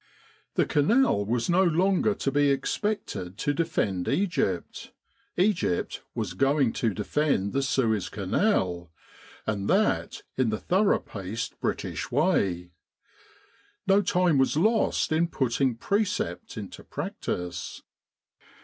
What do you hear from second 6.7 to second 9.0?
to defend the Suez Canal,